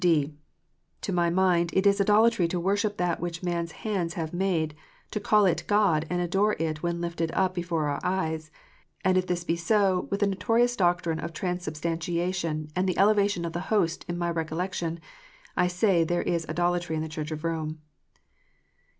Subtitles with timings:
[0.03, 0.33] (d)
[1.01, 4.73] To my mind, it is idolatry to worship that which man s hands have made,
[5.11, 8.49] to call it God, and adore it when lifted up before our eyes.
[9.05, 13.53] And if this be so, with the notorious doctrine of transubstantiation, and the elevation of
[13.53, 14.99] the Host in my recol lection,
[15.55, 17.81] I say there is idolatry in the CJiurcli of Rome.